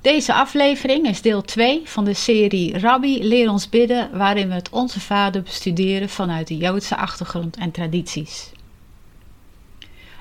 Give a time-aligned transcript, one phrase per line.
[0.00, 4.70] Deze aflevering is deel 2 van de serie Rabbi Leer ons bidden, waarin we het
[4.70, 8.52] Onze Vader bestuderen vanuit de Joodse achtergrond en tradities.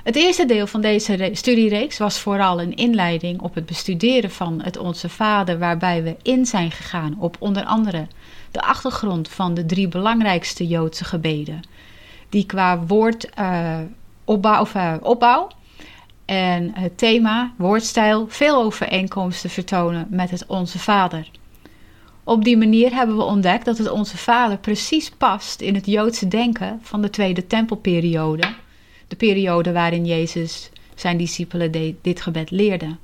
[0.03, 4.77] Het eerste deel van deze studiereeks was vooral een inleiding op het bestuderen van het
[4.77, 8.07] Onze Vader, waarbij we in zijn gegaan op onder andere
[8.51, 11.61] de achtergrond van de drie belangrijkste Joodse gebeden,
[12.29, 13.79] die qua woord uh,
[14.23, 15.47] opbouw, of, uh, opbouw
[16.29, 21.29] en het thema, woordstijl, veel overeenkomsten vertonen met het Onze Vader.
[22.23, 26.27] Op die manier hebben we ontdekt dat het Onze Vader precies past in het Joodse
[26.27, 28.53] denken van de Tweede Tempelperiode,
[29.07, 32.95] de periode waarin Jezus zijn discipelen dit gebed leerde.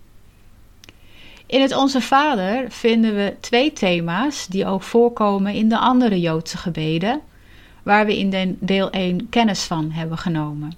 [1.46, 6.58] In het Onze Vader vinden we twee thema's die ook voorkomen in de andere Joodse
[6.58, 7.22] gebeden,
[7.84, 10.73] waar we in deel 1 kennis van hebben genomen.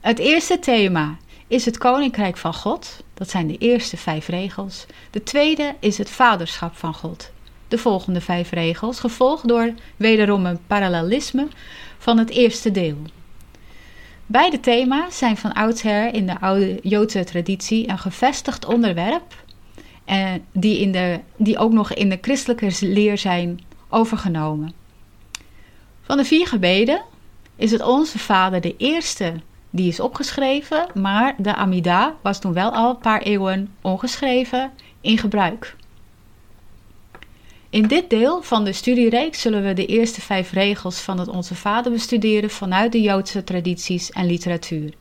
[0.00, 3.02] Het eerste thema is het Koninkrijk van God.
[3.14, 4.86] Dat zijn de eerste vijf regels.
[5.10, 7.30] De tweede is het Vaderschap van God.
[7.68, 11.48] De volgende vijf regels, gevolgd door wederom een parallelisme
[11.98, 12.96] van het eerste deel.
[14.26, 19.44] Beide thema's zijn van oudsher in de oude Joodse traditie een gevestigd onderwerp,
[20.04, 24.72] en die, in de, die ook nog in de christelijke leer zijn overgenomen.
[26.02, 27.02] Van de vier gebeden
[27.56, 29.32] is het Onze Vader de eerste
[29.74, 35.18] die is opgeschreven, maar de Amida was toen wel al een paar eeuwen ongeschreven in
[35.18, 35.76] gebruik.
[37.70, 41.54] In dit deel van de studiereeks zullen we de eerste vijf regels van het Onze
[41.54, 44.94] Vader bestuderen vanuit de Joodse tradities en literatuur.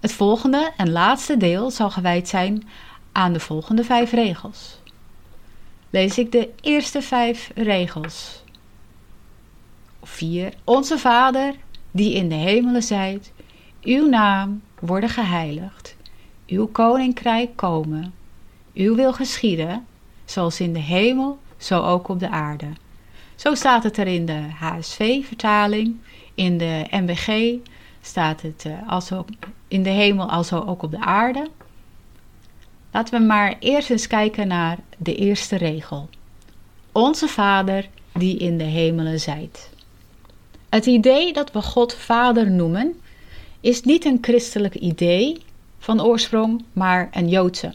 [0.00, 2.68] Het volgende en laatste deel zal gewijd zijn
[3.12, 4.78] aan de volgende vijf regels.
[5.90, 8.44] Lees ik de eerste vijf regels.
[10.02, 10.52] Vier.
[10.64, 11.54] Onze Vader,
[11.90, 13.32] die in de hemelen zijt,
[13.82, 15.96] uw naam worden geheiligd,
[16.46, 18.14] uw koninkrijk komen,
[18.74, 19.86] uw wil geschieden,
[20.24, 22.66] zoals in de hemel, zo ook op de aarde.
[23.34, 25.96] Zo staat het er in de HSV-vertaling,
[26.34, 27.58] in de MBG
[28.00, 29.28] staat het uh, als ook
[29.68, 31.50] in de hemel, als ook op de aarde.
[32.92, 36.08] Laten we maar eerst eens kijken naar de eerste regel.
[36.92, 39.70] Onze Vader die in de hemelen zijt.
[40.68, 43.00] Het idee dat we God Vader noemen
[43.60, 45.38] is niet een christelijk idee
[45.78, 47.74] van oorsprong, maar een Joodse.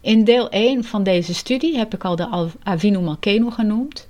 [0.00, 4.08] In deel 1 van deze studie heb ik al de Avinu Malkenu genoemd.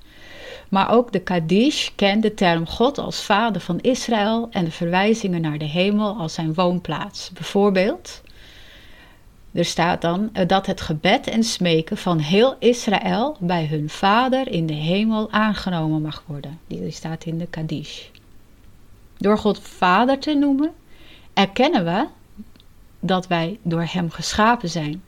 [0.68, 5.40] Maar ook de Kaddish kent de term God als vader van Israël en de verwijzingen
[5.40, 7.30] naar de hemel als zijn woonplaats.
[7.32, 8.22] Bijvoorbeeld,
[9.52, 14.66] er staat dan dat het gebed en smeken van heel Israël bij hun vader in
[14.66, 16.58] de hemel aangenomen mag worden.
[16.66, 18.02] Die staat in de Kaddish.
[19.18, 20.72] Door God vader te noemen,
[21.36, 22.06] erkennen we
[23.00, 25.02] dat wij door Hem geschapen zijn.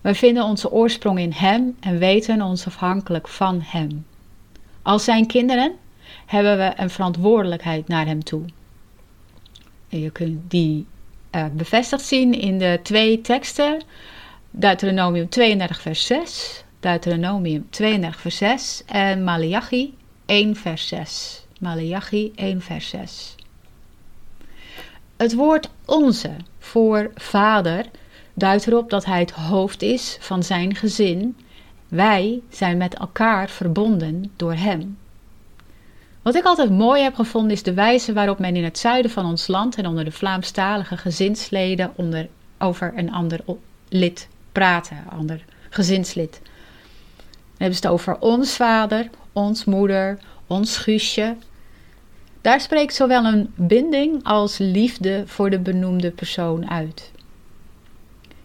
[0.00, 4.06] Wij vinden onze oorsprong in Hem en weten ons afhankelijk van Hem.
[4.82, 5.72] Als Zijn kinderen
[6.26, 8.44] hebben we een verantwoordelijkheid naar Hem toe.
[9.88, 10.86] Je kunt die
[11.30, 13.82] uh, bevestigd zien in de twee teksten.
[14.50, 19.94] Deuteronomium 32 vers 6, Deuteronomium 32 vers 6 en Malachi
[20.26, 21.46] 1 vers 6.
[21.58, 23.34] Malachi 1 vers 6.
[25.22, 27.84] Het woord onze voor vader
[28.34, 31.36] duidt erop dat hij het hoofd is van zijn gezin.
[31.88, 34.98] Wij zijn met elkaar verbonden door hem.
[36.22, 39.26] Wat ik altijd mooi heb gevonden is de wijze waarop men in het zuiden van
[39.26, 42.28] ons land en onder de Vlaamstalige gezinsleden onder,
[42.58, 43.40] over een ander
[43.88, 46.40] lid praten, ander gezinslid.
[46.42, 46.50] Dan
[47.56, 51.36] hebben ze het over ons vader, ons moeder, ons Guusje,
[52.42, 57.10] daar spreekt zowel een binding als liefde voor de benoemde persoon uit.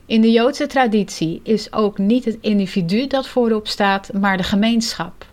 [0.05, 5.25] In de Joodse traditie is ook niet het individu dat voorop staat, maar de gemeenschap.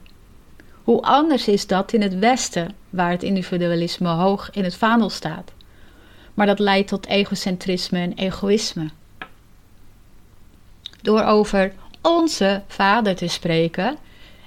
[0.82, 5.52] Hoe anders is dat in het Westen, waar het individualisme hoog in het vaandel staat?
[6.34, 8.88] Maar dat leidt tot egocentrisme en egoïsme.
[11.02, 11.72] Door over
[12.02, 13.96] onze Vader te spreken,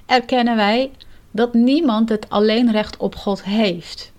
[0.06, 0.90] erkennen wij
[1.30, 4.12] dat niemand het alleenrecht op God heeft.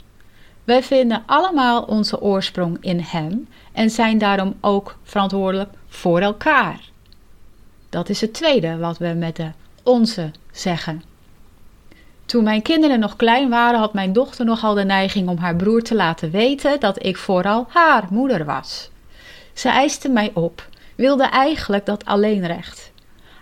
[0.64, 6.80] Wij vinden allemaal onze oorsprong in Hem en zijn daarom ook verantwoordelijk voor elkaar.
[7.90, 9.52] Dat is het tweede wat we met de
[9.84, 11.04] onze zeggen.
[12.26, 15.82] Toen mijn kinderen nog klein waren, had mijn dochter nogal de neiging om haar broer
[15.82, 18.90] te laten weten dat ik vooral haar moeder was.
[19.54, 22.89] Ze eiste mij op, wilde eigenlijk dat alleenrecht.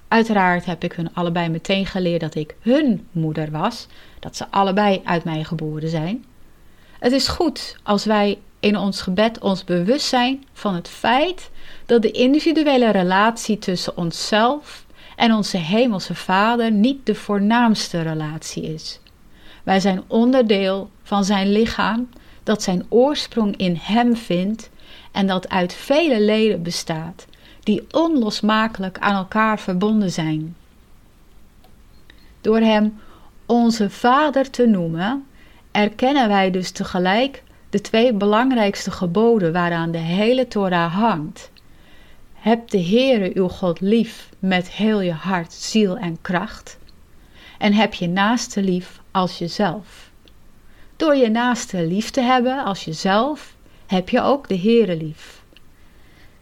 [0.08, 3.88] Uiteraard heb ik hun allebei meteen geleerd dat ik hun moeder was,
[4.20, 6.26] dat ze allebei uit mij geboren zijn.
[7.00, 11.50] Het is goed als wij in ons gebed ons bewust zijn van het feit
[11.86, 19.00] dat de individuele relatie tussen onszelf en onze hemelse Vader niet de voornaamste relatie is.
[19.64, 22.10] Wij zijn onderdeel van zijn lichaam
[22.44, 24.70] dat zijn oorsprong in hem vindt
[25.12, 27.27] en dat uit vele leden bestaat,
[27.68, 30.56] die onlosmakelijk aan elkaar verbonden zijn.
[32.42, 33.00] Door hem
[33.46, 35.26] onze Vader te noemen,
[35.72, 41.52] erkennen wij dus tegelijk de twee belangrijkste geboden waaraan de hele Torah hangt.
[42.34, 46.78] Heb de Heere uw God lief met heel je hart, ziel en kracht.
[47.58, 50.12] En heb je naaste lief als jezelf.
[50.96, 53.56] Door je naaste lief te hebben als jezelf,
[53.88, 55.37] heb je ook de Heere lief.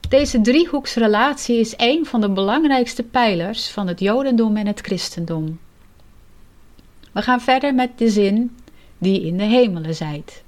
[0.10, 5.60] Deze driehoeksrelatie is een van de belangrijkste pijlers van het Jodendom en het Christendom.
[7.12, 8.58] We gaan verder met de zin
[8.98, 10.44] die in de hemelen zijt.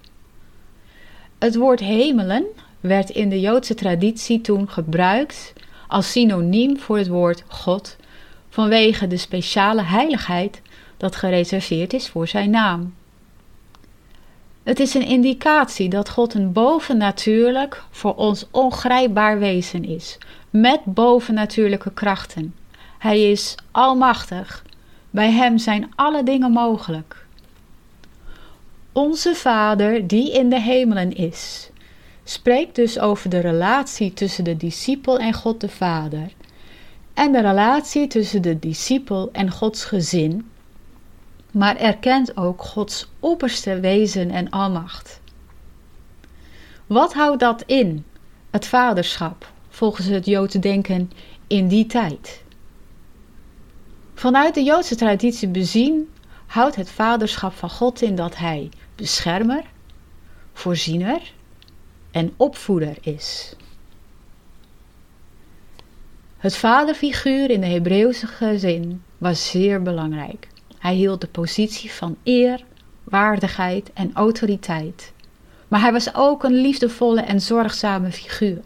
[1.39, 2.45] Het woord hemelen
[2.79, 5.53] werd in de Joodse traditie toen gebruikt
[5.87, 7.95] als synoniem voor het woord God
[8.49, 10.61] vanwege de speciale heiligheid
[10.97, 12.93] dat gereserveerd is voor zijn naam.
[14.67, 20.17] Het is een indicatie dat God een bovennatuurlijk, voor ons ongrijpbaar wezen is,
[20.49, 22.55] met bovennatuurlijke krachten.
[22.97, 24.63] Hij is almachtig.
[25.09, 27.25] Bij hem zijn alle dingen mogelijk.
[28.91, 31.69] Onze Vader die in de hemelen is,
[32.23, 36.31] spreekt dus over de relatie tussen de discipel en God de Vader
[37.13, 40.49] en de relatie tussen de discipel en Gods gezin,
[41.57, 45.21] maar erkent ook Gods opperste wezen en almacht.
[46.87, 48.05] Wat houdt dat in,
[48.49, 51.11] het vaderschap, volgens het Joodse denken
[51.47, 52.43] in die tijd?
[54.13, 56.09] Vanuit de Joodse traditie bezien
[56.45, 59.63] houdt het vaderschap van God in dat Hij beschermer,
[60.53, 61.33] voorziener
[62.11, 63.55] en opvoeder is.
[66.37, 70.47] Het vaderfiguur in de Hebreeuwse gezin was zeer belangrijk.
[70.79, 72.63] Hij hield de positie van eer,
[73.03, 75.13] waardigheid en autoriteit.
[75.67, 78.61] Maar hij was ook een liefdevolle en zorgzame figuur.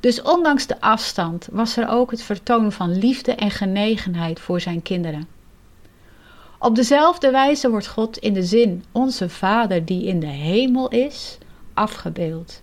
[0.00, 4.82] Dus ondanks de afstand was er ook het vertoon van liefde en genegenheid voor zijn
[4.82, 5.28] kinderen.
[6.58, 11.38] Op dezelfde wijze wordt God in de zin onze Vader die in de hemel is,
[11.74, 12.62] afgebeeld.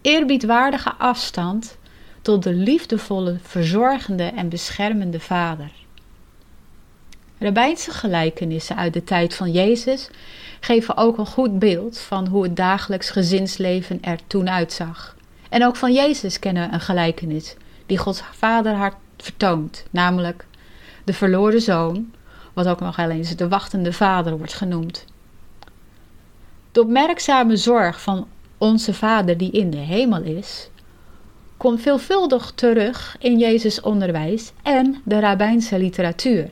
[0.00, 1.76] Eerbiedwaardige afstand
[2.22, 5.70] tot de liefdevolle, verzorgende en beschermende Vader.
[7.42, 10.08] Rabbijnse gelijkenissen uit de tijd van Jezus
[10.60, 15.16] geven ook een goed beeld van hoe het dagelijks gezinsleven er toen uitzag.
[15.48, 17.56] En ook van Jezus kennen we een gelijkenis
[17.86, 20.46] die Gods Vader hart vertoont, namelijk
[21.04, 22.12] de verloren zoon,
[22.52, 25.04] wat ook nog wel eens de wachtende vader wordt genoemd.
[26.72, 28.28] De opmerkzame zorg van
[28.58, 30.70] onze Vader die in de hemel is,
[31.56, 36.50] komt veelvuldig terug in Jezus' onderwijs en de rabbijnse literatuur.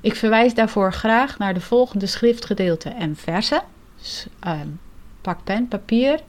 [0.00, 3.62] Ik verwijs daarvoor graag naar de volgende schriftgedeelten en versen.
[4.46, 4.60] Uh,
[5.20, 6.20] pak pen, papier.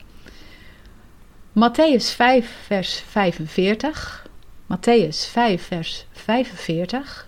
[1.52, 4.26] Matthäus 5, vers 45.
[4.66, 7.26] Matthäus 5, vers 45.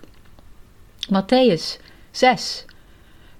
[1.09, 1.77] Matthäus
[2.11, 2.65] 6,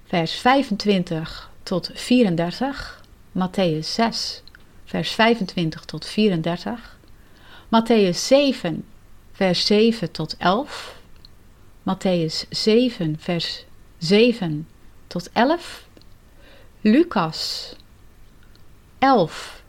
[0.06, 3.02] vers 25 tot 34.
[3.32, 4.42] Matthäus 6,
[4.84, 6.96] vers 25 tot 34.
[7.68, 8.84] Matthäus 7,
[9.32, 11.02] vers 7 tot 11.
[11.84, 13.64] Matthäus 7, vers
[13.98, 14.66] 7
[15.06, 15.84] tot 11.
[16.80, 17.74] Lucas
[18.98, 19.62] 11,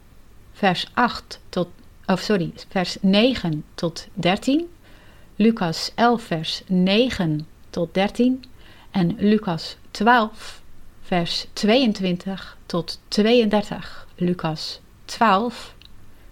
[0.53, 1.67] vers 8 tot,
[2.07, 4.67] of sorry, vers 9 tot 13.
[5.35, 8.43] Lucas 11, vers 9 tot 13
[8.91, 10.61] en Lucas 12,
[11.01, 14.07] vers 22 tot 32.
[14.15, 15.73] Lucas 12,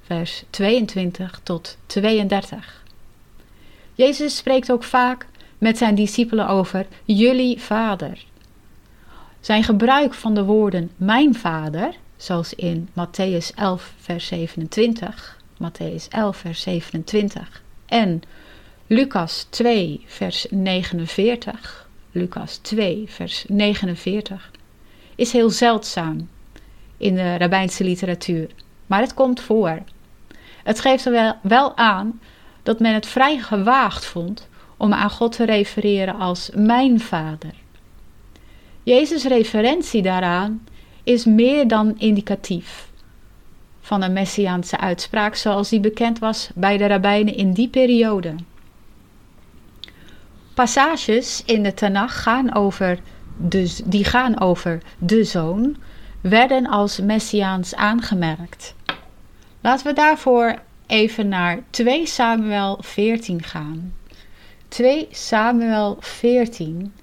[0.02, 2.84] vers 22 tot 32.
[3.96, 5.26] Jezus spreekt ook vaak
[5.64, 8.24] met zijn discipelen over jullie vader.
[9.40, 16.38] Zijn gebruik van de woorden mijn vader, zoals in Matthäus 11, vers 27, Matthäus 11,
[16.38, 18.22] vers 27 en
[18.88, 24.52] Lucas 2, vers 49, Lucas 2, vers 49,
[25.16, 26.30] is heel zeldzaam
[26.98, 28.50] in de rabbijnse literatuur,
[28.86, 29.80] maar het komt voor.
[30.64, 32.20] Het geeft wel, wel aan
[32.64, 34.52] dat men het vrij gewaagd vond
[34.84, 37.54] om aan God te refereren als mijn vader.
[38.84, 40.64] Jezus' referentie daaraan
[41.04, 42.92] is meer dan indicatief
[43.82, 48.36] van een messiaanse uitspraak zoals die bekend was bij de rabbijnen in die periode.
[50.54, 53.00] Passages in de Tanach gaan over
[53.38, 55.78] de, die gaan over de zoon,
[56.22, 58.76] werden als messiaans aangemerkt.
[59.62, 60.56] Laten we daarvoor
[60.88, 63.94] even naar 2 Samuel 14 gaan.
[64.74, 66.94] 2 Samuel 14,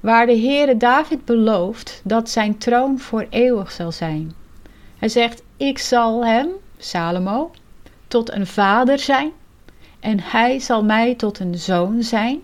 [0.00, 4.32] waar de Heere David belooft dat zijn troon voor eeuwig zal zijn.
[4.98, 6.48] Hij zegt: Ik zal hem,
[6.78, 7.50] Salomo,
[8.08, 9.30] tot een vader zijn,
[10.00, 12.40] en hij zal mij tot een zoon zijn.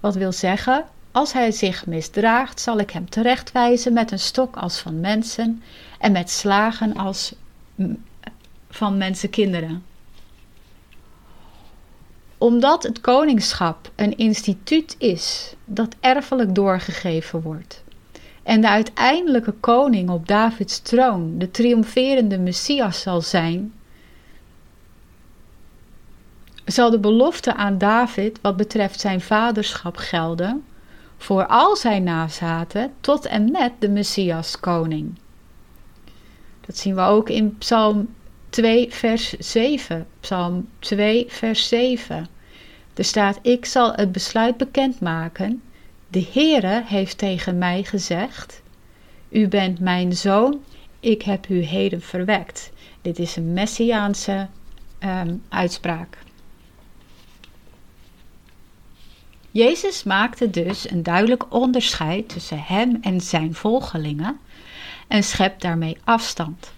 [0.00, 4.78] Wat wil zeggen, als hij zich misdraagt, zal ik hem terechtwijzen met een stok als
[4.78, 5.62] van mensen
[5.98, 7.34] en met slagen als
[8.70, 9.91] van mensenkinderen.
[12.42, 17.82] Omdat het koningschap een instituut is dat erfelijk doorgegeven wordt
[18.42, 23.72] en de uiteindelijke koning op Davids troon de triomferende Messias zal zijn,
[26.64, 30.64] zal de belofte aan David wat betreft zijn vaderschap gelden
[31.16, 35.18] voor al zijn nazaten tot en met de Messias koning.
[36.66, 38.08] Dat zien we ook in Psalm
[38.48, 40.06] 2 vers 7.
[40.20, 42.31] Psalm 2 vers 7.
[42.94, 45.62] Er staat: Ik zal het besluit bekendmaken.
[46.08, 48.62] De Heere heeft tegen mij gezegd:
[49.28, 50.60] U bent mijn zoon,
[51.00, 52.72] ik heb u heden verwekt.
[53.02, 54.48] Dit is een messiaanse
[55.00, 56.18] um, uitspraak.
[59.50, 64.38] Jezus maakte dus een duidelijk onderscheid tussen hem en zijn volgelingen
[65.08, 66.72] en schept daarmee afstand.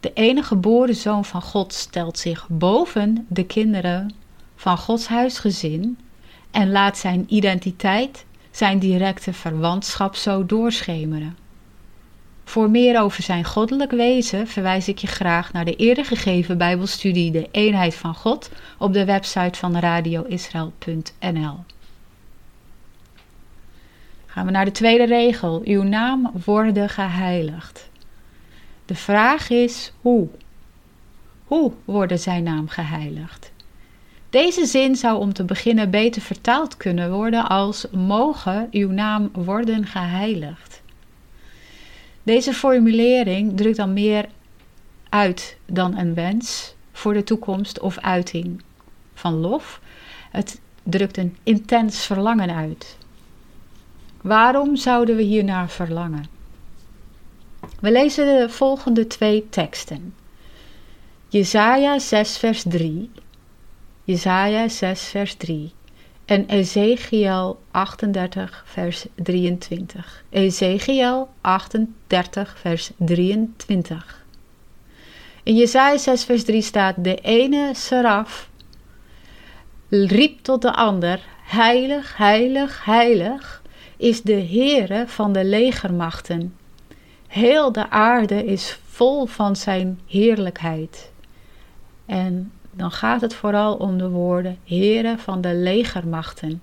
[0.00, 4.14] De enige geboren zoon van God stelt zich boven de kinderen
[4.60, 5.98] van Gods huisgezin
[6.50, 11.36] en laat zijn identiteit, zijn directe verwantschap zo doorschemeren.
[12.44, 17.30] Voor meer over zijn goddelijk wezen verwijs ik je graag naar de eerder gegeven Bijbelstudie
[17.30, 21.64] De Eenheid van God op de website van radioisrael.nl.
[24.26, 25.60] Gaan we naar de tweede regel.
[25.64, 27.90] Uw naam worden geheiligd.
[28.84, 30.28] De vraag is hoe?
[31.44, 33.49] Hoe worden zijn naam geheiligd?
[34.30, 39.86] Deze zin zou om te beginnen beter vertaald kunnen worden als mogen uw naam worden
[39.86, 40.82] geheiligd.
[42.22, 44.28] Deze formulering drukt dan meer
[45.08, 48.62] uit dan een wens voor de toekomst of uiting
[49.14, 49.80] van lof.
[50.30, 52.96] Het drukt een intens verlangen uit.
[54.20, 56.24] Waarom zouden we hiernaar verlangen?
[57.80, 60.14] We lezen de volgende twee teksten.
[61.28, 63.10] Jesaja 6 vers 3,
[64.10, 65.72] Jesaja 6 vers 3
[66.24, 70.24] en Ezekiel 38 vers 23.
[70.30, 74.24] Ezekiel 38 vers 23.
[75.42, 78.50] In Jesaja 6 vers 3 staat de ene seraf
[79.88, 83.62] riep tot de ander, heilig, heilig, heilig
[83.96, 86.56] is de Heere van de legermachten.
[87.26, 91.10] Heel de aarde is vol van zijn heerlijkheid.
[92.06, 96.62] En dan gaat het vooral om de woorden Heere van de legermachten.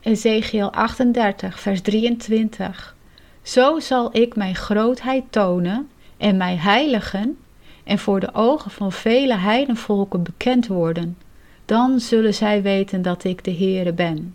[0.00, 2.96] Ezekiel 38, vers 23.
[3.42, 7.38] Zo zal ik mijn grootheid tonen en mij heiligen
[7.84, 11.18] en voor de ogen van vele heidenvolken bekend worden.
[11.64, 14.34] Dan zullen zij weten dat ik de Heere ben.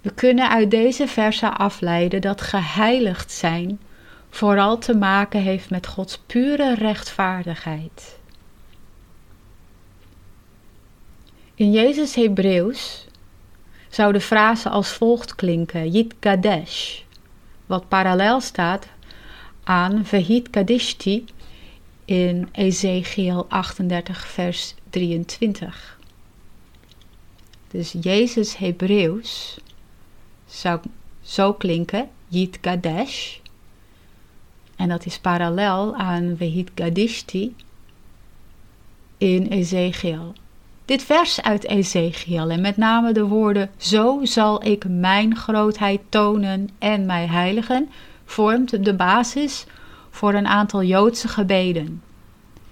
[0.00, 3.80] We kunnen uit deze versen afleiden dat geheiligd zijn
[4.30, 8.20] vooral te maken heeft met Gods pure rechtvaardigheid.
[11.62, 13.06] In Jezus Hebreeuws
[13.88, 17.00] zou de frase als volgt klinken: Yit Kadesh,
[17.66, 18.88] wat parallel staat
[19.64, 21.24] aan Vehit Kadishti
[22.04, 25.98] in Ezekiel 38, vers 23.
[27.68, 29.58] Dus Jezus Hebreeuws
[30.46, 30.80] zou
[31.20, 33.36] zo klinken, Yit Kadesh.
[34.76, 37.54] En dat is parallel aan Vehit Gadishti
[39.18, 40.32] in Ezekiel.
[40.92, 46.68] Dit vers uit Ezekiel en met name de woorden Zo zal ik mijn grootheid tonen
[46.78, 47.90] en mij heiligen,
[48.24, 49.66] vormt de basis
[50.10, 52.02] voor een aantal Joodse gebeden.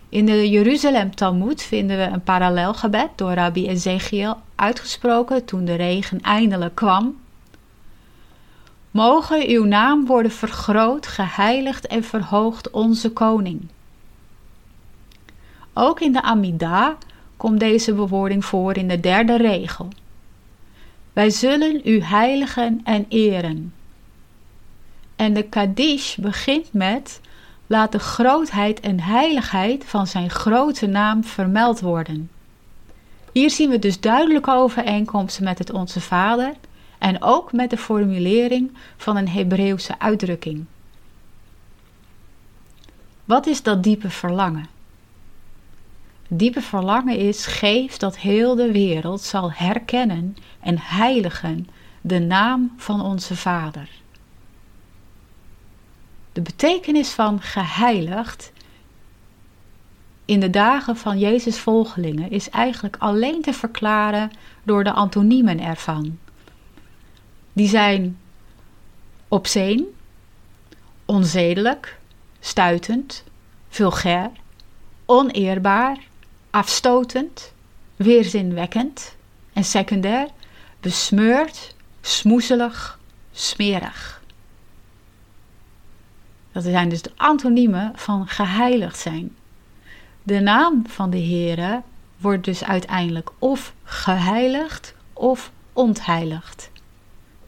[0.08, 6.20] In de Jeruzalem Talmud vinden we een parallelgebed door Rabbi Ezekiel uitgesproken toen de regen
[6.20, 7.16] eindelijk kwam
[8.90, 13.68] Mogen uw naam worden vergroot, geheiligd en verhoogd, onze koning.
[15.72, 16.96] Ook in de Amida
[17.40, 19.88] komt deze bewoording voor in de derde regel.
[21.12, 23.74] Wij zullen u heiligen en eren.
[25.16, 27.20] En de Kaddish begint met:
[27.66, 32.30] Laat de grootheid en heiligheid van zijn grote naam vermeld worden.
[33.32, 36.52] Hier zien we dus duidelijke overeenkomsten met het Onze Vader
[36.98, 40.64] en ook met de formulering van een Hebreeuwse uitdrukking.
[43.24, 44.79] Wat is dat diepe verlangen?
[46.32, 51.68] Diepe verlangen is: geef dat heel de wereld zal herkennen en heiligen
[52.00, 53.88] de naam van onze Vader.
[56.32, 58.52] De betekenis van geheiligd
[60.24, 64.30] in de dagen van Jezus' volgelingen is eigenlijk alleen te verklaren
[64.62, 66.18] door de antoniemen ervan.
[67.52, 68.18] Die zijn
[69.28, 69.86] obscene,
[71.04, 71.98] onzedelijk,
[72.40, 73.24] stuitend,
[73.68, 74.30] vulgair,
[75.06, 76.08] oneerbaar,
[76.50, 77.52] afstotend,
[77.96, 79.16] weerzinwekkend
[79.52, 80.28] en secundair,
[80.80, 82.98] besmeurd, smoezelig,
[83.32, 84.22] smerig.
[86.52, 89.36] Dat zijn dus de antoniemen van geheiligd zijn.
[90.22, 91.82] De naam van de Heere
[92.16, 96.70] wordt dus uiteindelijk of geheiligd of ontheiligd.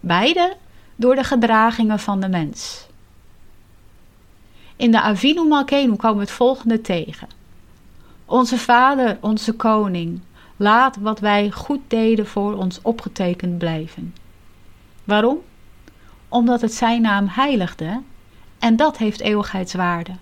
[0.00, 0.56] Beide
[0.96, 2.86] door de gedragingen van de mens.
[4.76, 7.28] In de Avinu Malkenu komen we het volgende tegen.
[8.32, 10.20] Onze Vader, onze Koning,
[10.56, 14.14] laat wat wij goed deden voor ons opgetekend blijven.
[15.04, 15.38] Waarom?
[16.28, 18.02] Omdat het zijn naam heiligde
[18.58, 20.12] en dat heeft eeuwigheidswaarde.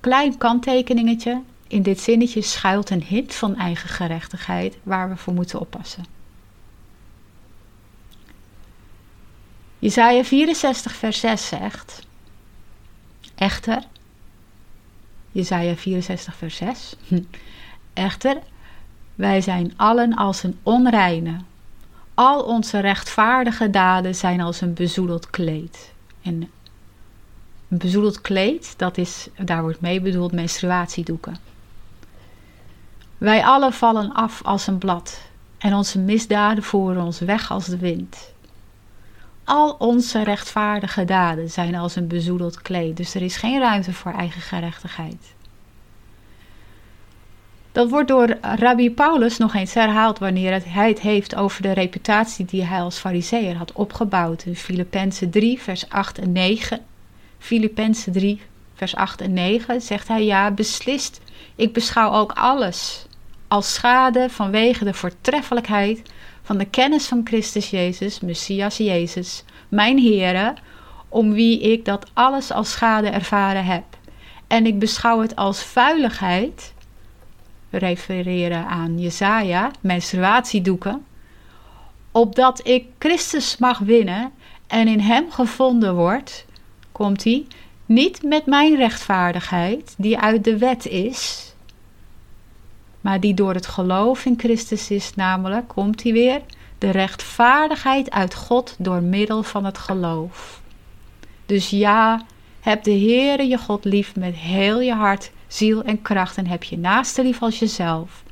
[0.00, 5.60] Klein kanttekeningetje, in dit zinnetje schuilt een hint van eigen gerechtigheid waar we voor moeten
[5.60, 6.04] oppassen.
[9.78, 12.06] Jesaja 64 vers 6 zegt,
[13.34, 13.82] Echter,
[15.32, 16.96] Jesaja 64 vers 6,
[17.92, 18.38] Echter,
[19.14, 21.36] wij zijn allen als een onreine.
[22.14, 25.92] Al onze rechtvaardige daden zijn als een bezoedeld kleed.
[26.22, 26.50] En
[27.68, 31.36] een bezoedeld kleed, dat is, daar wordt mee bedoeld menstruatiedoeken.
[33.18, 35.20] Wij allen vallen af als een blad
[35.58, 38.31] en onze misdaden voeren ons weg als de wind.
[39.54, 44.12] Al onze rechtvaardige daden zijn als een bezoedeld kleed, dus er is geen ruimte voor
[44.12, 45.34] eigen gerechtigheid.
[47.72, 52.44] Dat wordt door Rabbi Paulus nog eens herhaald wanneer hij het heeft over de reputatie
[52.44, 56.80] die hij als fariseer had opgebouwd in Filippenzen 3, vers 8 en 9.
[57.38, 58.40] Filippenzen 3,
[58.74, 61.20] vers 8 en 9 zegt hij: Ja, beslist,
[61.56, 63.06] ik beschouw ook alles
[63.48, 66.02] als schade vanwege de voortreffelijkheid
[66.52, 70.54] van de kennis van Christus Jezus, Messias Jezus, mijn Heere,
[71.08, 73.84] om wie ik dat alles als schade ervaren heb.
[74.46, 76.72] En ik beschouw het als vuiligheid,
[77.70, 81.04] refereren aan Jesaja, menstruatiedoeken,
[82.10, 84.32] opdat ik Christus mag winnen
[84.66, 86.44] en in hem gevonden word,
[86.92, 87.46] komt hij,
[87.86, 91.51] niet met mijn rechtvaardigheid, die uit de wet is,
[93.02, 96.40] maar die door het geloof in Christus is, namelijk, komt hij weer,
[96.78, 100.60] de rechtvaardigheid uit God door middel van het geloof.
[101.46, 102.24] Dus ja,
[102.60, 106.62] heb de Heere je God lief met heel je hart, ziel en kracht en heb
[106.62, 108.22] je naaste lief als jezelf.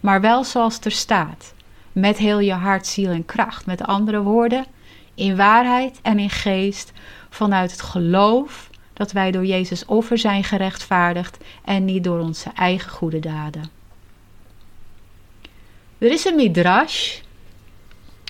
[0.00, 1.54] Maar wel zoals er staat,
[1.92, 3.66] met heel je hart, ziel en kracht.
[3.66, 4.64] Met andere woorden,
[5.14, 6.92] in waarheid en in geest,
[7.30, 12.90] vanuit het geloof dat wij door Jezus offer zijn gerechtvaardigd en niet door onze eigen
[12.90, 13.81] goede daden.
[16.02, 17.20] Er is een midrash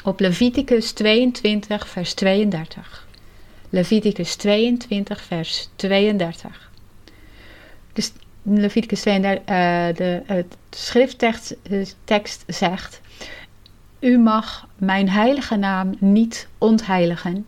[0.05, 3.07] op Leviticus 22, vers 32.
[3.71, 6.71] Leviticus 22, vers 32.
[7.93, 11.57] Dus Leviticus 32, uh, de, het schrifttekst
[12.05, 13.01] tekst zegt:
[14.01, 17.47] U mag mijn heilige naam niet ontheiligen,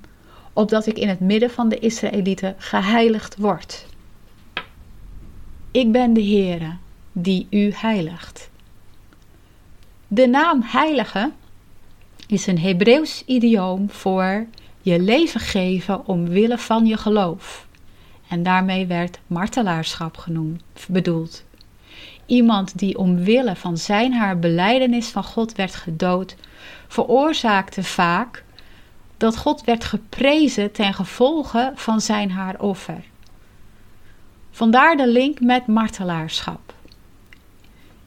[0.52, 3.86] opdat ik in het midden van de Israëlieten geheiligd word.
[5.70, 6.76] Ik ben de Heere
[7.12, 8.52] die u heiligt.
[10.08, 11.32] De naam heilige
[12.26, 14.46] is een Hebreeuws idioom voor
[14.82, 17.66] je leven geven omwille van je geloof.
[18.28, 21.44] En daarmee werd martelaarschap genoemd, bedoeld.
[22.26, 26.36] Iemand die omwille van zijn haar beleidenis van God werd gedood,
[26.88, 28.44] veroorzaakte vaak
[29.16, 33.04] dat God werd geprezen ten gevolge van zijn haar offer.
[34.50, 36.63] Vandaar de link met martelaarschap.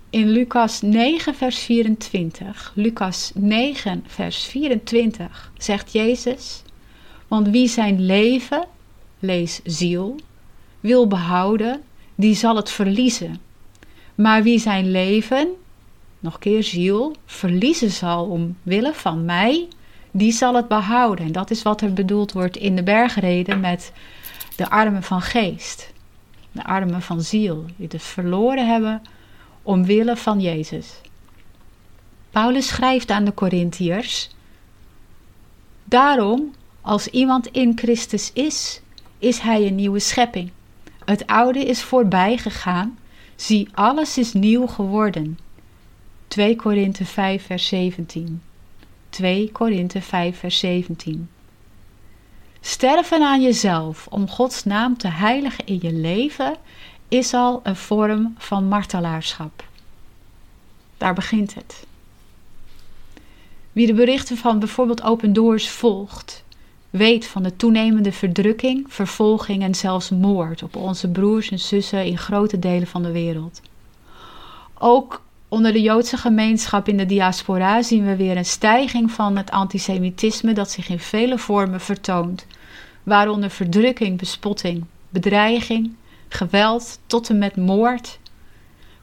[0.10, 6.62] In Lucas 9, vers 24, Lucas 9, vers 24 zegt Jezus:
[7.28, 8.65] Want wie zijn leven,
[9.20, 10.15] lees ziel,
[10.80, 11.82] wil behouden,
[12.15, 13.38] die zal het verliezen.
[14.15, 15.48] Maar wie zijn leven,
[16.20, 19.67] nog keer ziel, verliezen zal omwille van mij,
[20.12, 21.26] die zal het behouden.
[21.26, 23.91] En dat is wat er bedoeld wordt in de bergreden met
[24.56, 25.91] de armen van geest.
[26.52, 29.02] De armen van ziel, die het verloren hebben
[29.68, 31.02] omwille van Jezus.
[32.30, 34.30] Paulus schrijft aan de Corinthiërs:
[35.84, 38.82] Daarom, als iemand in Christus is,
[39.20, 40.52] is hij een nieuwe schepping.
[41.06, 42.98] Het oude is voorbij gegaan,
[43.36, 45.40] zie, alles is nieuw geworden.
[46.28, 48.42] 2 Korinthe 5, vers 17.
[49.10, 51.30] 2 Korinthe 5, vers 17.
[52.62, 56.56] Sterven aan jezelf om Gods naam te heiligen in je leven
[57.08, 59.63] is al een vorm van martelaarschap.
[60.98, 61.86] Daar begint het.
[63.72, 66.43] Wie de berichten van bijvoorbeeld Open Doors volgt,
[66.89, 72.17] weet van de toenemende verdrukking, vervolging en zelfs moord op onze broers en zussen in
[72.17, 73.62] grote delen van de wereld.
[74.80, 79.52] Ook onder de Joodse gemeenschap in de diaspora zien we weer een stijging van het
[79.52, 82.46] antisemitisme dat zich in vele vormen vertoont,
[83.04, 85.96] waaronder verdrukking, bespotting, bedreiging,
[86.30, 88.20] geweld tot en met moord.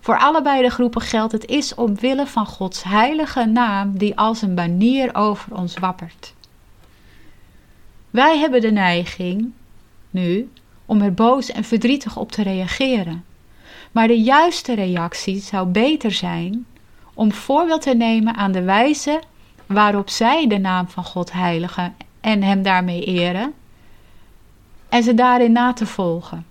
[0.01, 4.55] Voor allebei de groepen geldt het is omwille van Gods heilige naam die als een
[4.55, 6.35] banier over ons wappert.
[8.11, 9.53] Wij hebben de neiging,
[10.11, 10.51] nu,
[10.87, 13.25] om er boos en verdrietig op te reageren.
[13.93, 16.67] Maar de juiste reactie zou beter zijn
[17.15, 19.21] om voorbeeld te nemen aan de wijze
[19.67, 23.53] waarop zij de naam van God heiligen en hem daarmee eren
[24.89, 26.47] en ze daarin na te volgen.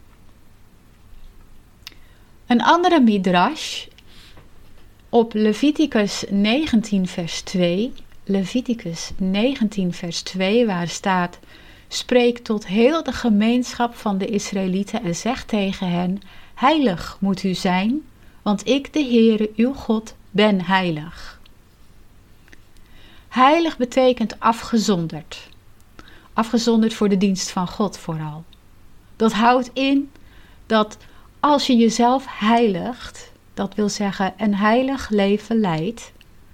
[2.53, 3.85] Een andere midrash
[5.09, 11.39] op Leviticus 19 vers 2, Leviticus 19 vers 2 waar staat
[11.87, 16.21] Spreek tot heel de gemeenschap van de Israëlieten en zeg tegen hen:
[16.53, 18.01] Heilig moet u zijn,
[18.41, 21.39] want ik, de Heere, uw God, ben heilig.
[23.27, 25.49] Heilig betekent afgezonderd.
[26.33, 28.43] Afgezonderd voor de dienst van God vooral.
[29.15, 30.11] Dat houdt in
[30.65, 30.97] dat
[31.43, 36.11] als je jezelf heiligt, dat wil zeggen een heilig leven leidt,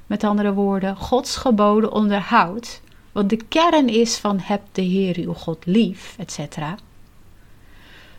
[0.07, 5.33] met andere woorden, Gods geboden onderhoudt, wat de kern is van heb de Heer uw
[5.33, 6.57] God lief, etc.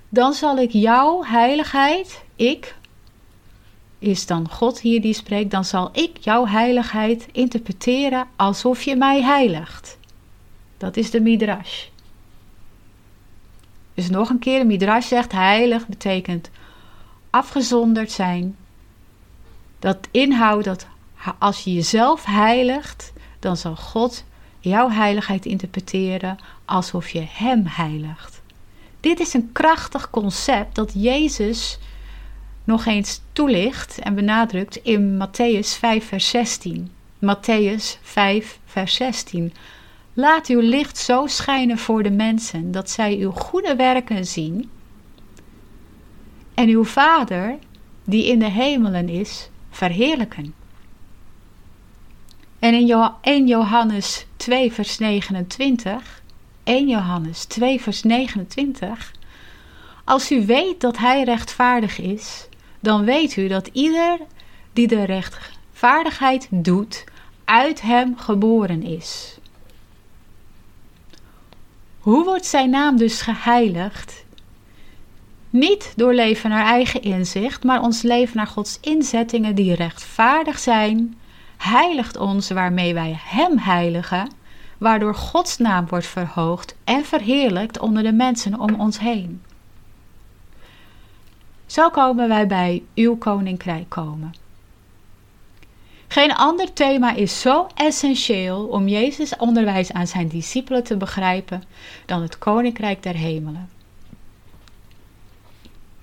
[0.09, 2.77] Dan zal ik jouw heiligheid, ik,
[3.99, 9.23] is dan God hier die spreekt, dan zal ik jouw heiligheid interpreteren alsof je mij
[9.23, 9.99] heiligt.
[10.79, 11.87] Dat is de midrash.
[13.95, 16.51] Dus nog een keer, de midrash zegt heilig betekent
[17.31, 18.57] afgezonderd zijn.
[19.79, 20.87] Dat inhoudt dat
[21.39, 24.25] als je jezelf heiligt, dan zal God
[24.59, 28.43] jouw heiligheid interpreteren alsof je Hem heiligt.
[29.01, 31.79] Dit is een krachtig concept dat Jezus
[32.65, 36.91] nog eens toelicht en benadrukt in Matthäus 5, vers 16.
[37.19, 39.53] Matthäus 5, vers 16.
[40.13, 44.71] Laat uw licht zo schijnen voor de mensen dat zij uw goede werken zien
[46.61, 47.59] en uw Vader,
[48.05, 50.55] die in de hemelen is, verheerlijken.
[52.59, 56.23] En in 1 Johannes 2, vers 29,
[56.63, 59.13] 1 Johannes 2, vers 29,
[60.05, 62.49] als u weet dat Hij rechtvaardig is,
[62.81, 64.19] dan weet u dat ieder
[64.73, 67.05] die de rechtvaardigheid doet,
[67.45, 69.39] uit Hem geboren is.
[71.99, 74.25] Hoe wordt Zijn naam dus geheiligd?
[75.51, 81.19] Niet door leven naar eigen inzicht, maar ons leven naar Gods inzettingen die rechtvaardig zijn,
[81.57, 84.31] heiligt ons waarmee wij Hem heiligen,
[84.79, 89.43] waardoor Gods naam wordt verhoogd en verheerlijkt onder de mensen om ons heen.
[91.67, 94.35] Zo komen wij bij uw koninkrijk komen.
[96.09, 101.63] Geen ander thema is zo essentieel om Jezus' onderwijs aan zijn discipelen te begrijpen
[102.07, 103.80] dan het koninkrijk der hemelen.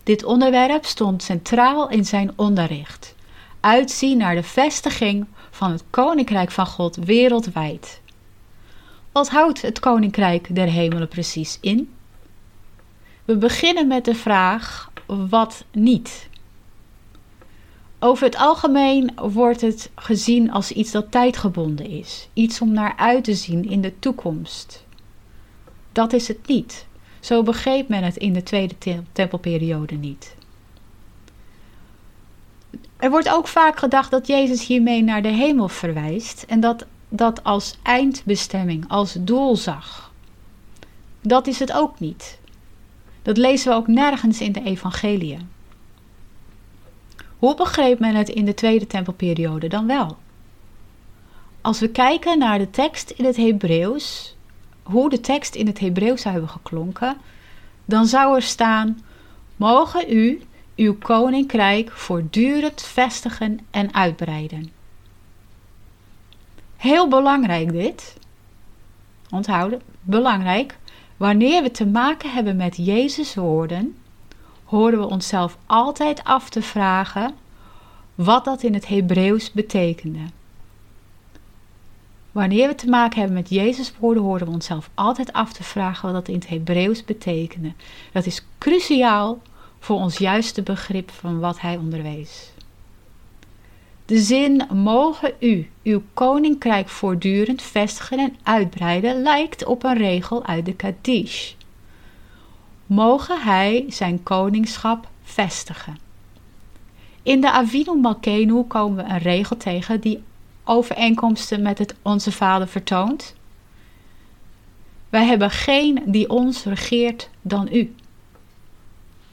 [0.08, 3.16] Dit onderwerp stond centraal in zijn onderricht.
[3.60, 8.02] Uitzien naar de vestiging van het koninkrijk van God wereldwijd.
[9.12, 11.94] Wat houdt het koninkrijk der hemelen precies in?
[13.26, 16.30] We beginnen met de vraag wat niet.
[18.00, 23.24] Over het algemeen wordt het gezien als iets dat tijdgebonden is, iets om naar uit
[23.24, 24.86] te zien in de toekomst.
[25.92, 26.86] Dat is het niet.
[27.20, 28.76] Zo begreep men het in de tweede
[29.12, 30.36] tempelperiode niet.
[32.98, 37.44] Er wordt ook vaak gedacht dat Jezus hiermee naar de hemel verwijst en dat dat
[37.44, 40.12] als eindbestemming, als doel zag.
[41.22, 42.40] Dat is het ook niet.
[43.22, 45.38] Dat lezen we ook nergens in de Evangelie.
[47.38, 50.18] Hoe begreep men het in de tweede tempelperiode dan wel?
[51.62, 54.36] Als we kijken naar de tekst in het Hebreeuws,
[54.88, 57.18] hoe de tekst in het Hebreeuws zou hebben geklonken,
[57.86, 59.02] dan zou er staan:
[59.56, 60.42] Mogen u
[60.76, 64.72] uw koninkrijk voortdurend vestigen en uitbreiden.
[66.78, 68.18] Heel belangrijk dit.
[69.30, 70.78] Onthouden, belangrijk.
[71.18, 73.98] Wanneer we te maken hebben met Jezus' woorden,
[74.64, 77.36] horen we onszelf altijd af te vragen
[78.16, 80.20] wat dat in het Hebreeuws betekende.
[82.38, 86.06] Wanneer we te maken hebben met Jezus' woorden, horen we onszelf altijd af te vragen
[86.06, 87.72] wat dat in het Hebreeuws betekende.
[88.12, 89.42] Dat is cruciaal
[89.80, 92.52] voor ons juiste begrip van wat hij onderwees.
[94.06, 100.66] De zin mogen u uw koninkrijk voortdurend vestigen en uitbreiden lijkt op een regel uit
[100.66, 101.54] de Kaddish.
[102.86, 105.98] Mogen hij zijn koningschap vestigen.
[107.24, 110.24] In de Avinu Malkenu komen we een regel tegen die
[110.68, 113.36] overeenkomsten met het Onze Vader vertoont.
[115.10, 117.96] Wij hebben geen die ons regeert dan u.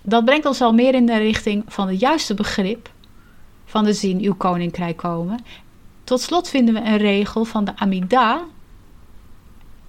[0.03, 2.91] Dat brengt ons al meer in de richting van het juiste begrip
[3.65, 5.45] van de zin uw koninkrijk komen.
[6.05, 8.45] Tot slot vinden we een regel van de Amida.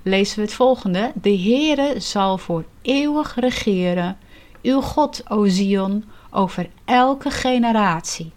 [0.01, 4.17] Lezen we het volgende: De Heere zal voor eeuwig regeren,
[4.61, 8.31] uw God, o Zion, over elke generatie.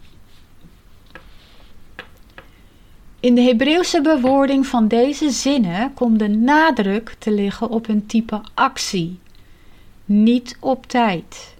[3.20, 8.40] In de Hebreeuwse bewoording van deze zinnen komt de nadruk te liggen op een type
[8.54, 9.18] actie,
[10.04, 11.54] niet op tijd.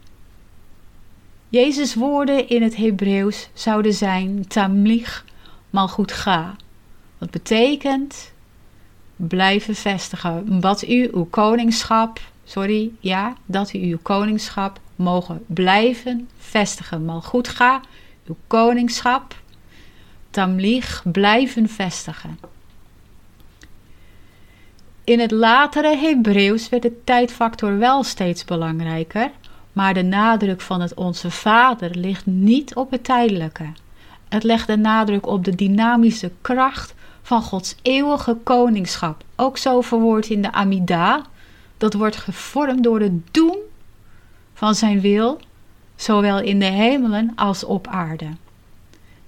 [1.48, 5.24] Jezus' woorden in het Hebreeuws zouden zijn tamlich
[5.72, 6.56] goed ga.
[7.18, 8.32] Wat betekent
[9.16, 10.60] blijven vestigen.
[10.60, 17.22] Wat u uw koningschap, sorry, ja, dat u uw koningschap mogen blijven vestigen.
[17.22, 17.80] goed ga,
[18.26, 19.34] uw koningschap,
[21.04, 22.38] blijven vestigen.
[25.04, 29.30] In het latere Hebreeuws werd de tijdfactor wel steeds belangrijker
[29.78, 33.64] maar de nadruk van het Onze Vader ligt niet op het tijdelijke.
[34.28, 39.22] Het legt de nadruk op de dynamische kracht van Gods eeuwige koningschap.
[39.36, 41.22] Ook zo verwoord in de Amida.
[41.76, 43.56] Dat wordt gevormd door het doen
[44.54, 45.40] van zijn wil,
[45.96, 48.28] zowel in de hemelen als op aarde.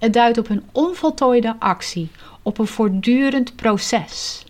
[0.01, 2.11] Het duidt op een onvoltooide actie,
[2.41, 4.45] op een voortdurend proces.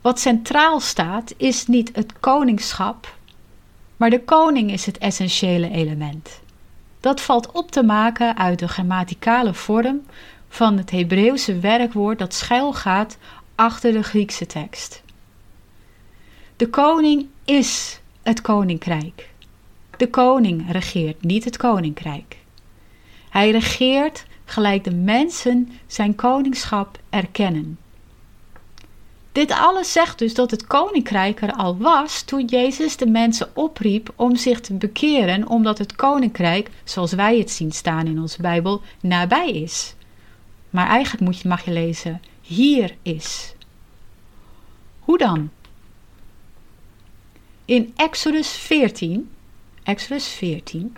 [0.00, 3.16] Wat centraal staat is niet het koningschap
[3.96, 6.40] maar de koning is het essentiële element.
[7.00, 10.02] Dat valt op te maken uit de grammaticale vorm
[10.48, 13.18] van het Hebreeuwse werkwoord dat schuilgaat
[13.54, 15.02] achter de Griekse tekst.
[16.56, 19.30] De koning is het koninkrijk.
[19.96, 22.36] De koning regeert niet het koninkrijk.
[23.34, 27.78] Hij regeert gelijk de mensen zijn koningschap erkennen.
[29.32, 34.12] Dit alles zegt dus dat het koninkrijk er al was toen Jezus de mensen opriep
[34.16, 38.82] om zich te bekeren, omdat het koninkrijk, zoals wij het zien staan in onze Bijbel,
[39.00, 39.94] nabij is.
[40.70, 43.54] Maar eigenlijk moet je, mag je lezen: hier is.
[44.98, 45.50] Hoe dan?
[47.64, 49.30] In Exodus 14,
[49.82, 50.96] Exodus 14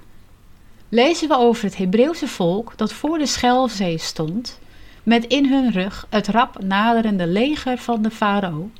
[0.88, 4.58] lezen we over het Hebreeuwse volk dat voor de Schelzee stond
[5.02, 8.70] met in hun rug het rap naderende leger van de farao.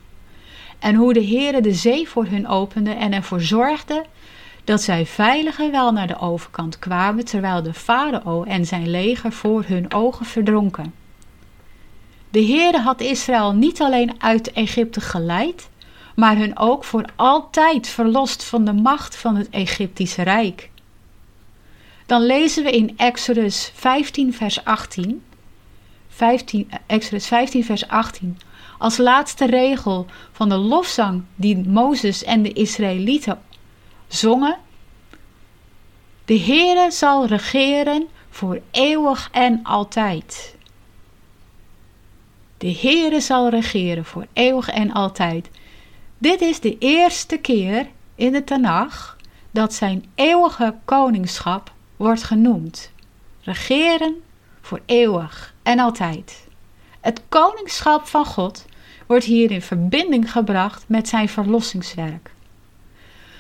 [0.79, 4.05] En hoe de Heere de zee voor hun opende en ervoor zorgde
[4.64, 9.33] dat zij veilig en wel naar de overkant kwamen, terwijl de farao en zijn leger
[9.33, 10.95] voor hun ogen verdronken.
[12.31, 15.69] De Heere had Israël niet alleen uit Egypte geleid,
[16.14, 20.71] maar hun ook voor altijd verlost van de macht van het Egyptische Rijk.
[22.07, 25.25] Dan lezen we in Exodus 15, vers 18:
[26.09, 28.38] 15, Exodus 15, vers 18.
[28.79, 33.42] Als laatste regel van de lofzang die Mozes en de Israëlieten
[34.09, 34.59] zongen.
[36.25, 40.57] De Heere zal regeren voor eeuwig en altijd.
[42.59, 45.51] De Heere zal regeren voor eeuwig en altijd.
[46.19, 49.16] Dit is de eerste keer in de Tanach
[49.51, 52.90] dat zijn eeuwige koningschap wordt genoemd.
[53.40, 54.14] Regeren
[54.61, 56.46] voor eeuwig en altijd.
[57.00, 58.64] Het koningschap van God
[59.06, 62.30] wordt hier in verbinding gebracht met zijn verlossingswerk.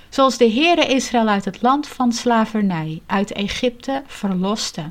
[0.08, 4.90] Zoals de Heere Israël uit het land van slavernij, uit Egypte, verloste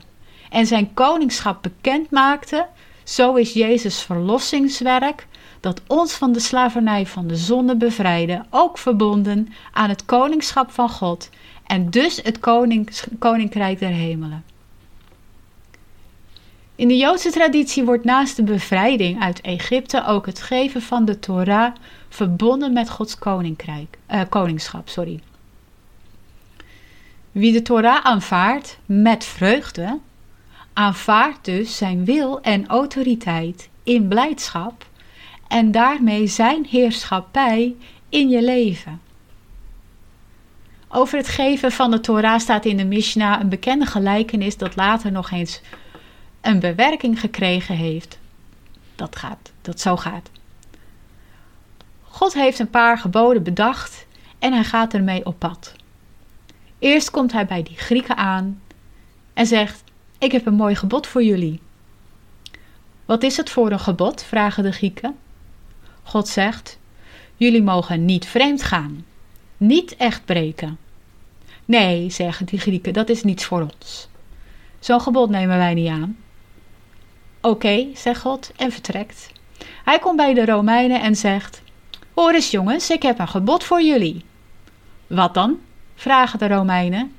[0.49, 2.67] en zijn koningschap bekend maakte,
[3.03, 5.27] zo is Jezus verlossingswerk,
[5.59, 10.89] dat ons van de slavernij van de zonde bevrijdde, ook verbonden aan het koningschap van
[10.89, 11.29] God
[11.67, 12.39] en dus het
[13.19, 14.43] koninkrijk der hemelen.
[16.75, 21.19] In de Joodse traditie wordt naast de bevrijding uit Egypte ook het geven van de
[21.19, 21.75] Torah
[22.09, 24.89] verbonden met Gods koninkrijk, eh, koningschap.
[24.89, 25.19] Sorry.
[27.31, 29.99] Wie de Torah aanvaardt met vreugde,
[30.73, 34.87] aanvaardt dus zijn wil en autoriteit in blijdschap
[35.47, 37.75] en daarmee zijn heerschappij
[38.09, 39.01] in je leven.
[40.97, 45.11] Over het geven van de Torah staat in de Mishnah een bekende gelijkenis dat later
[45.11, 45.61] nog eens
[46.41, 48.19] een bewerking gekregen heeft.
[48.95, 50.29] Dat gaat, dat zo gaat.
[52.01, 54.07] God heeft een paar geboden bedacht
[54.39, 55.75] en hij gaat ermee op pad.
[56.79, 58.61] Eerst komt hij bij die Grieken aan
[59.33, 59.83] en zegt:
[60.17, 61.59] Ik heb een mooi gebod voor jullie.
[63.05, 64.23] Wat is het voor een gebod?
[64.23, 65.17] vragen de Grieken.
[66.03, 66.79] God zegt:
[67.35, 69.05] Jullie mogen niet vreemd gaan,
[69.57, 70.83] niet echt breken.
[71.65, 74.07] Nee, zeggen die Grieken, dat is niets voor ons.
[74.79, 76.17] Zo'n gebod nemen wij niet aan.
[77.41, 79.31] Oké, zegt God en vertrekt.
[79.83, 81.61] Hij komt bij de Romeinen en zegt:
[82.13, 84.23] Hoor eens jongens, ik heb een gebod voor jullie.
[85.07, 85.59] Wat dan?
[85.95, 87.13] vragen de Romeinen.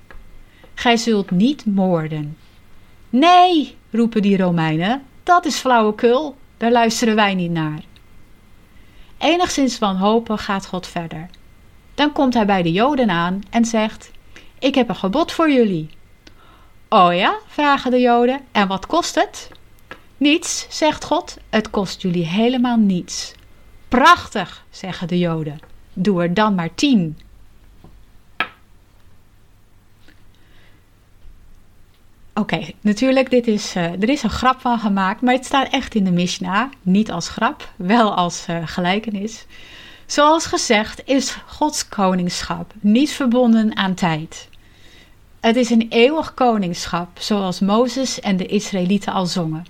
[0.74, 2.36] Gij zult niet moorden.
[3.10, 7.80] Nee, roepen die Romeinen, dat is flauwekul, daar luisteren wij niet naar.
[9.18, 11.26] Enigszins wanhopig gaat God verder.
[11.94, 14.10] Dan komt hij bij de Joden aan en zegt:
[14.66, 15.88] Ik heb een gebod voor jullie.
[16.88, 19.50] Oh ja, vragen de Joden, en wat kost het?
[20.16, 23.32] Niets, zegt God, het kost jullie helemaal niets.
[23.88, 25.58] Prachtig, zeggen de Joden.
[25.92, 27.18] Doe er dan maar tien.
[32.34, 35.94] Oké, natuurlijk, dit is, uh, er is een grap van gemaakt, maar het staat echt
[35.94, 36.70] in de Mishnah.
[36.82, 39.46] Niet als grap, wel als uh, gelijkenis.
[40.06, 44.48] Zoals gezegd is Gods koningschap niet verbonden aan tijd.
[45.46, 49.66] Het is een eeuwig koningschap, zoals Mozes en de Israëlieten al zongen.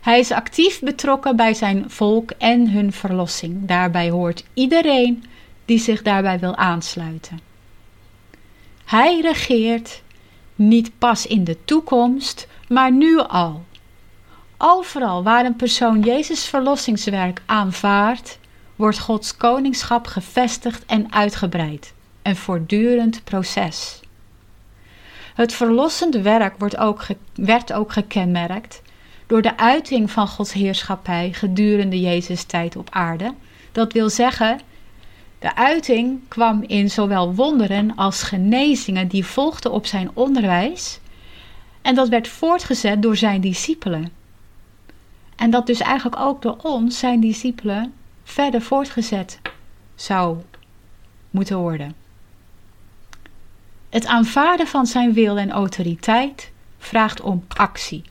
[0.00, 3.66] Hij is actief betrokken bij zijn volk en hun verlossing.
[3.66, 5.24] Daarbij hoort iedereen
[5.64, 7.40] die zich daarbij wil aansluiten.
[8.84, 10.02] Hij regeert
[10.54, 13.64] niet pas in de toekomst, maar nu al.
[14.56, 18.38] Overal waar een persoon Jezus verlossingswerk aanvaardt,
[18.76, 21.92] wordt Gods koningschap gevestigd en uitgebreid.
[22.22, 24.00] Een voortdurend proces.
[25.38, 28.82] Het verlossende werk wordt ook werd ook gekenmerkt
[29.26, 33.34] door de uiting van Gods heerschappij gedurende Jezus' tijd op aarde.
[33.72, 34.60] Dat wil zeggen,
[35.38, 41.00] de uiting kwam in zowel wonderen als genezingen die volgden op zijn onderwijs.
[41.82, 44.12] En dat werd voortgezet door zijn discipelen.
[45.36, 47.92] En dat dus eigenlijk ook door ons, zijn discipelen,
[48.24, 49.40] verder voortgezet
[49.94, 50.36] zou
[51.30, 52.07] moeten worden.
[53.88, 58.02] Het aanvaarden van zijn wil en autoriteit vraagt om actie.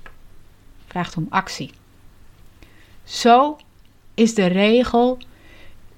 [0.88, 1.72] Vraagt om actie.
[3.04, 3.58] Zo
[4.14, 5.18] is de regel: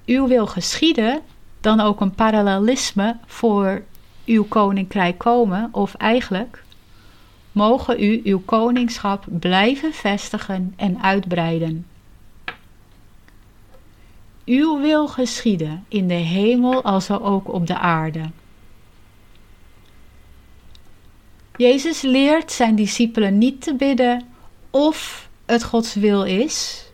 [0.06, 1.20] uw wil geschieden,
[1.60, 3.82] dan ook een parallelisme voor
[4.26, 6.64] uw koninkrijk komen, of eigenlijk
[7.52, 11.86] mogen u uw koningschap blijven vestigen en uitbreiden.
[14.44, 18.30] Uw wil geschieden in de hemel als ook op de aarde.
[21.56, 24.24] Jezus leert zijn discipelen niet te bidden
[24.70, 26.84] of het Gods wil is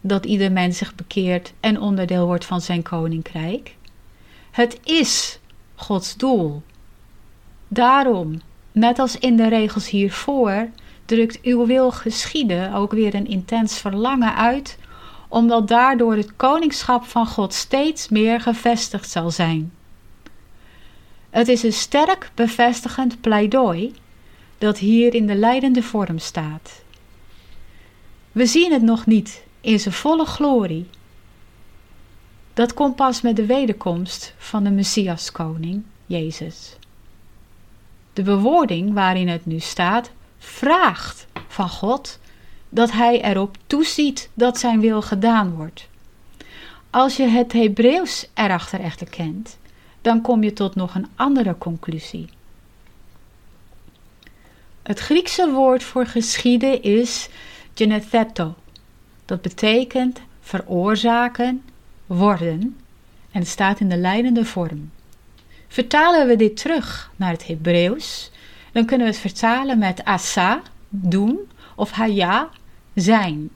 [0.00, 3.76] dat ieder mens zich bekeert en onderdeel wordt van zijn koninkrijk.
[4.50, 5.38] Het is
[5.74, 6.62] Gods doel.
[7.68, 8.40] Daarom,
[8.72, 10.68] net als in de regels hiervoor,
[11.04, 14.78] drukt uw wil geschieden ook weer een intens verlangen uit,
[15.28, 19.72] omdat daardoor het koningschap van God steeds meer gevestigd zal zijn.
[21.36, 23.94] Het is een sterk bevestigend pleidooi
[24.58, 26.82] dat hier in de leidende vorm staat.
[28.32, 30.86] We zien het nog niet in zijn volle glorie.
[32.54, 36.76] Dat komt pas met de wederkomst van de Messias koning, Jezus.
[38.12, 42.18] De bewoording waarin het nu staat, vraagt van God
[42.68, 45.88] dat hij erop toeziet dat zijn wil gedaan wordt.
[46.90, 49.58] Als je het Hebreeuws erachter echter kent,
[50.06, 52.28] dan kom je tot nog een andere conclusie.
[54.82, 57.28] Het Griekse woord voor geschieden is
[57.74, 58.54] genetheto.
[59.24, 61.62] Dat betekent veroorzaken,
[62.06, 62.76] worden
[63.30, 64.90] en het staat in de leidende vorm.
[65.68, 68.30] Vertalen we dit terug naar het Hebreeuws,
[68.72, 71.38] dan kunnen we het vertalen met asa, doen,
[71.74, 72.48] of haya,
[72.94, 73.50] zijn.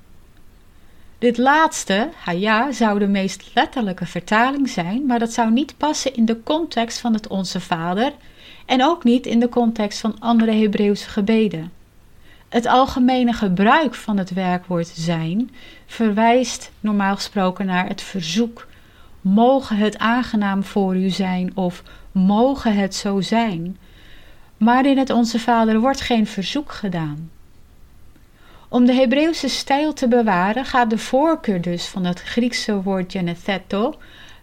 [1.20, 6.24] Dit laatste, haya, zou de meest letterlijke vertaling zijn, maar dat zou niet passen in
[6.24, 8.12] de context van het Onze Vader
[8.66, 11.72] en ook niet in de context van andere Hebreeuwse gebeden.
[12.48, 15.50] Het algemene gebruik van het werkwoord zijn
[15.86, 18.66] verwijst normaal gesproken naar het verzoek:
[19.20, 23.76] mogen het aangenaam voor u zijn of mogen het zo zijn.
[24.56, 27.30] Maar in het Onze Vader wordt geen verzoek gedaan.
[28.72, 33.98] Om de Hebreeuwse stijl te bewaren gaat de voorkeur dus van het Griekse woord genetheto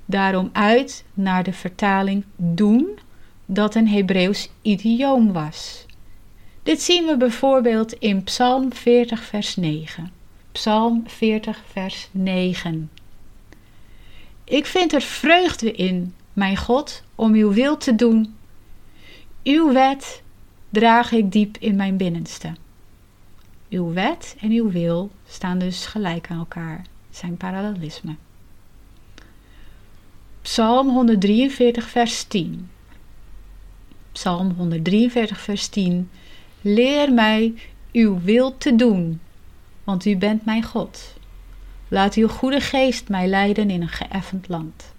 [0.06, 3.00] daarom uit naar de vertaling doen,
[3.46, 5.86] dat een Hebreeuws idioom was.
[6.64, 10.12] Dit zien we bijvoorbeeld in Psalm 40, vers 9.
[10.52, 12.92] Psalm 40, vers 9.
[14.44, 18.36] Ik vind er vreugde in, mijn God, om uw wil te doen.
[19.44, 20.22] Uw wet
[20.70, 22.54] draag ik diep in mijn binnenste.
[23.70, 28.16] Uw wet en uw wil staan dus gelijk aan elkaar, zijn parallelisme.
[30.42, 32.70] Psalm 143, vers 10.
[34.12, 36.10] Psalm 143, vers 10.
[36.62, 37.54] Leer mij
[37.92, 39.20] uw wil te doen,
[39.84, 41.14] want u bent mijn God.
[41.88, 44.94] Laat uw goede geest mij leiden in een geëffend land.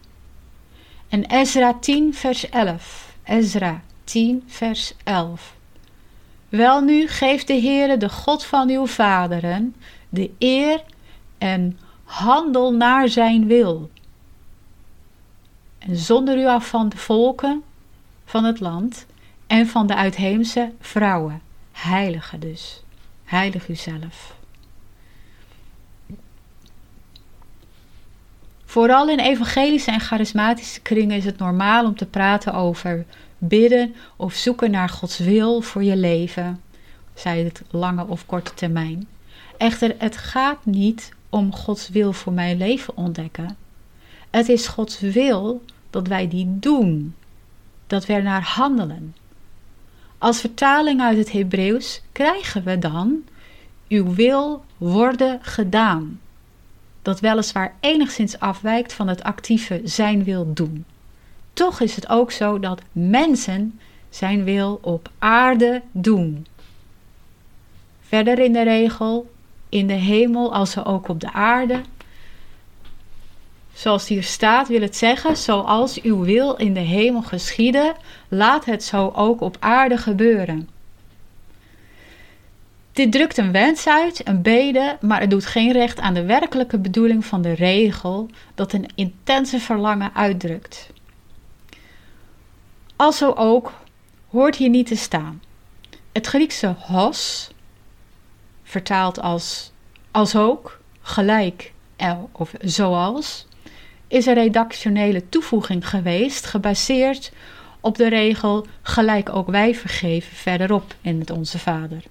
[1.09, 3.15] En Ezra 10, vers 11.
[3.25, 5.57] Ezra 10, vers 11.
[6.49, 9.75] Welnu geeft de Heere, de God van uw vaderen,
[10.09, 10.83] de eer
[11.39, 13.91] en handel naar zijn wil.
[15.79, 17.63] En zonder u af van de volken
[18.25, 19.07] van het land
[19.47, 21.43] en van de uitheemse vrouwen.
[21.73, 22.83] Heilige dus.
[23.25, 24.37] Heilig uzelf.
[28.65, 33.07] Vooral in evangelische en charismatische kringen is het normaal om te praten over
[33.39, 36.61] bidden of zoeken naar Gods wil voor je leven,
[37.15, 39.09] zij het lange of korte termijn.
[39.57, 43.57] Echter, het gaat niet om Gods wil voor mijn leven ontdekken.
[44.31, 47.15] Het is Gods wil dat wij die doen,
[47.87, 49.15] dat we naar handelen.
[50.19, 53.25] Als vertaling uit het Hebreeuws krijgen we dan:
[53.89, 56.21] Uw wil worden gedaan.
[57.03, 60.85] Dat weliswaar enigszins afwijkt van het actieve zijn wil doen.
[61.59, 66.47] Toch is het ook zo dat mensen zijn wil op aarde doen.
[68.01, 69.31] Verder in de regel,
[69.69, 71.81] in de hemel als ook op de aarde.
[73.73, 77.95] Zoals hier staat, wil het zeggen: zoals uw wil in de hemel geschieden,
[78.29, 80.69] laat het zo ook op aarde gebeuren.
[82.93, 86.79] Dit drukt een wens uit, een bede, maar het doet geen recht aan de werkelijke
[86.79, 90.97] bedoeling van de regel dat een intense verlangen uitdrukt.
[92.99, 93.73] Alzo ook
[94.31, 95.43] hoort hier niet te staan.
[96.13, 97.51] Het Griekse hos,
[98.63, 99.73] vertaald als
[100.11, 101.73] als ook, gelijk
[102.33, 103.47] of zoals,
[104.07, 107.33] is een redactionele toevoeging geweest, gebaseerd
[107.81, 112.03] op de regel gelijk ook wij vergeven verderop in het Onze Vader.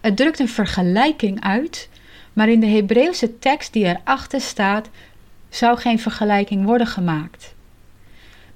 [0.00, 1.88] Het drukt een vergelijking uit,
[2.32, 4.88] maar in de Hebreeuwse tekst die erachter staat,
[5.48, 7.56] zou geen vergelijking worden gemaakt.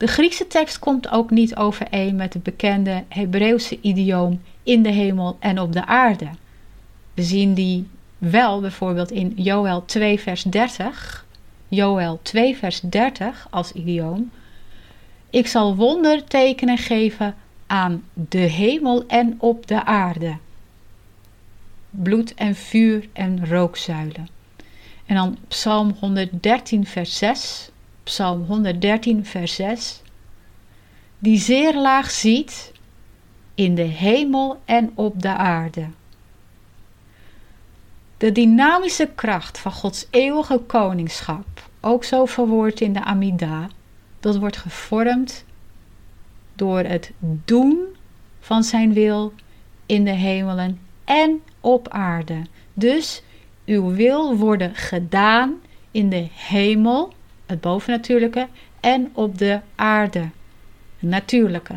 [0.03, 5.37] De Griekse tekst komt ook niet overeen met het bekende Hebreeuwse idioom in de hemel
[5.41, 6.29] en op de aarde.
[7.15, 7.89] We zien die
[8.19, 11.27] wel bijvoorbeeld in Joel 2 vers 30,
[11.69, 14.31] Joel 2 vers 30 als idioom.
[15.31, 17.35] Ik zal wondertekenen geven
[17.67, 20.37] aan de hemel en op de aarde.
[21.91, 24.29] Bloed en vuur en rookzuilen.
[25.07, 27.71] En dan Psalm 113 vers 6.
[28.05, 30.03] Psalm 113, vers 6,
[31.19, 32.73] die zeer laag ziet
[33.55, 35.87] in de hemel en op de aarde.
[38.17, 43.69] De dynamische kracht van Gods eeuwige koningschap, ook zo verwoord in de Amida,
[44.21, 45.45] dat wordt gevormd
[46.55, 47.13] door het
[47.45, 47.97] doen
[48.41, 49.33] van zijn wil
[49.87, 52.43] in de hemelen en op aarde.
[52.75, 53.23] Dus
[53.67, 57.13] uw wil worden gedaan in de hemel
[57.47, 58.49] het bovennatuurlijke,
[58.81, 60.29] en op de aarde,
[60.99, 61.75] natuurlijke.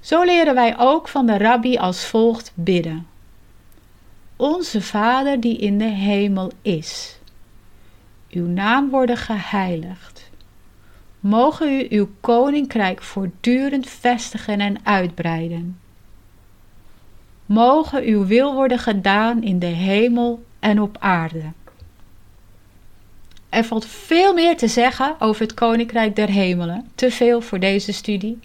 [0.00, 3.06] Zo leren wij ook van de rabbi als volgt bidden.
[4.36, 7.18] Onze Vader die in de hemel is.
[8.30, 10.30] Uw naam worden geheiligd.
[11.20, 15.78] Mogen u uw koninkrijk voortdurend vestigen en uitbreiden.
[17.46, 21.52] Mogen uw wil worden gedaan in de hemel en op aarde.
[23.52, 26.90] Er valt veel meer te zeggen over het Koninkrijk der Hemelen.
[26.94, 28.38] Te veel voor deze studie.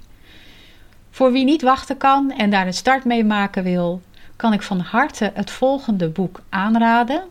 [1.12, 4.02] Voor wie niet wachten kan en daar een start mee maken wil,
[4.36, 7.24] kan ik van harte het volgende boek aanraden: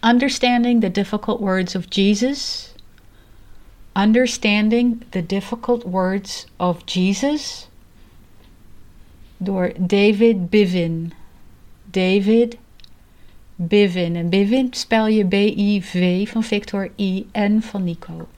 [0.00, 2.72] Understanding the Difficult Words of Jesus.
[3.92, 7.68] Understanding the Difficult Words of Jesus.
[9.36, 11.12] door David Bivin.
[11.84, 12.56] David
[13.68, 14.16] Bivin.
[14.16, 18.28] En Bivin spel je B-I-V van Victor I-N van Nico.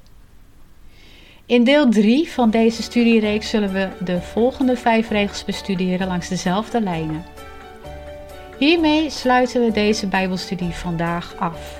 [1.46, 6.80] In deel 3 van deze studiereeks zullen we de volgende vijf regels bestuderen langs dezelfde
[6.80, 7.24] lijnen.
[8.58, 11.78] Hiermee sluiten we deze Bijbelstudie vandaag af.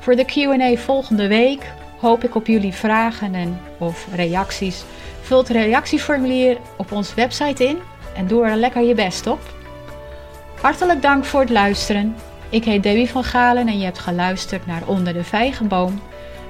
[0.00, 4.84] Voor de QA volgende week hoop ik op jullie vragen en of reacties.
[5.20, 7.78] Vul het reactieformulier op onze website in
[8.16, 9.40] en doe er lekker je best op.
[10.60, 12.14] Hartelijk dank voor het luisteren.
[12.52, 16.00] Ik heet Debbie van Galen en je hebt geluisterd naar Onder de Vijgenboom,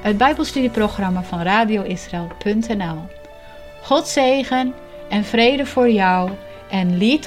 [0.01, 2.99] het Bijbelstudieprogramma van radioisrael.nl.
[3.83, 4.75] God zegen
[5.09, 6.31] en vrede voor jou
[6.71, 7.27] en lied